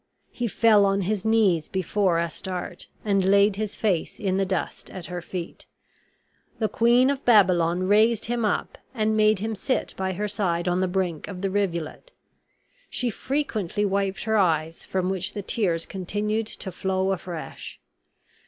[0.31, 5.05] He fell on his knees before Astarte, and laid his face in the dust at
[5.05, 5.67] her feet.
[6.57, 10.79] The Queen of Babylon raised him up, and made him sit by her side on
[10.81, 12.11] the brink of the rivulet.
[12.89, 17.79] She frequently wiped her eyes, from which the tears continued to flow afresh.